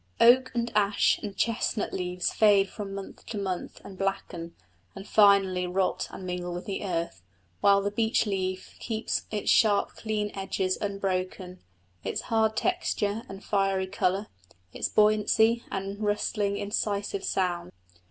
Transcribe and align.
Oak 0.19 0.49
and 0.55 0.71
ash 0.75 1.19
and 1.21 1.37
chestnut 1.37 1.93
leaves 1.93 2.33
fade 2.33 2.67
from 2.69 2.95
month 2.95 3.23
to 3.27 3.37
month 3.37 3.79
and 3.85 3.99
blacken, 3.99 4.55
and 4.95 5.07
finally 5.07 5.67
rot 5.67 6.07
and 6.09 6.25
mingle 6.25 6.55
with 6.55 6.65
the 6.65 6.83
earth, 6.83 7.21
while 7.59 7.83
the 7.83 7.91
beech 7.91 8.25
leaf 8.25 8.73
keeps 8.79 9.27
its 9.29 9.51
sharp 9.51 9.89
clean 9.89 10.31
edges 10.33 10.75
unbroken, 10.81 11.59
its 12.03 12.21
hard 12.33 12.57
texture 12.57 13.21
and 13.29 13.43
fiery 13.43 13.85
colour, 13.85 14.25
its 14.73 14.89
buoyancy 14.89 15.63
and 15.69 15.99
rustling 15.99 16.57
incisive 16.57 17.23
sound. 17.23 17.71